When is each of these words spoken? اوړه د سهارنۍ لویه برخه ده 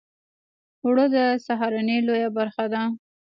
اوړه 0.83 1.05
د 1.15 1.17
سهارنۍ 1.45 1.97
لویه 2.07 2.29
برخه 2.37 2.65
ده 2.73 2.81